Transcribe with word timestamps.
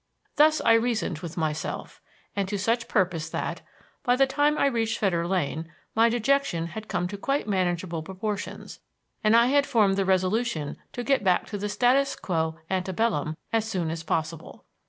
Thus 0.35 0.61
I 0.61 0.73
reasoned 0.73 1.19
with 1.19 1.37
myself, 1.37 2.01
and 2.35 2.49
to 2.49 2.57
such 2.57 2.87
purpose 2.87 3.29
that, 3.29 3.61
by 4.03 4.15
the 4.15 4.25
time 4.25 4.57
I 4.57 4.65
reached 4.65 4.97
Fetter 4.97 5.27
Lane, 5.27 5.71
my 5.93 6.09
dejection 6.09 6.65
had 6.69 6.87
come 6.87 7.07
to 7.09 7.17
quite 7.19 7.47
manageable 7.47 8.01
proportions 8.01 8.79
and 9.23 9.35
I 9.35 9.45
had 9.45 9.67
formed 9.67 9.97
the 9.97 10.05
resolution 10.05 10.77
to 10.93 11.03
get 11.03 11.23
back 11.23 11.45
to 11.49 11.57
the 11.59 11.69
status 11.69 12.15
quo 12.15 12.57
ante 12.67 12.91
bellum 12.93 13.37
as 13.53 13.69
soon 13.69 13.91
as 13.91 14.01
possible. 14.01 14.65